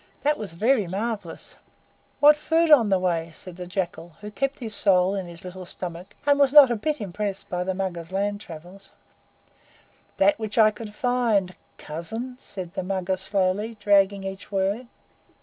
That 0.23 0.39
was 0.39 0.55
very 0.55 0.87
marvellous!" 0.87 1.57
"What 2.19 2.35
food 2.35 2.71
on 2.71 2.89
the 2.89 2.97
way?" 2.97 3.29
said 3.35 3.55
the 3.55 3.67
Jackal, 3.67 4.13
who 4.21 4.31
kept 4.31 4.57
his 4.57 4.73
soul 4.73 5.13
in 5.13 5.27
his 5.27 5.45
little 5.45 5.63
stomach, 5.63 6.15
and 6.25 6.39
was 6.39 6.51
not 6.51 6.71
a 6.71 6.75
bit 6.75 6.99
impressed 6.99 7.49
by 7.49 7.63
the 7.63 7.75
Mugger's 7.75 8.11
land 8.11 8.41
travels. 8.41 8.93
"That 10.17 10.39
which 10.39 10.57
I 10.57 10.71
could 10.71 10.95
find 10.95 11.55
COUSIN," 11.77 12.37
said 12.39 12.73
the 12.73 12.81
Mugger 12.81 13.15
slowly, 13.15 13.77
dragging 13.79 14.23
each 14.23 14.51
word. 14.51 14.87